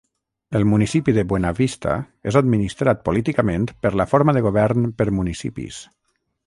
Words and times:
El 0.59 0.63
municipi 0.69 1.13
de 1.17 1.23
Buena 1.33 1.51
Vista 1.59 1.93
és 2.31 2.39
administrat 2.41 3.05
políticament 3.11 3.69
per 3.85 3.93
la 4.03 4.09
forma 4.15 4.37
de 4.39 4.45
govern 4.51 4.93
per 5.03 5.11
municipis. 5.21 5.89